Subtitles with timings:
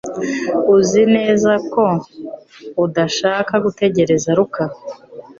[0.75, 1.83] Uzi neza ko
[2.85, 4.63] udashaka gutegereza Luka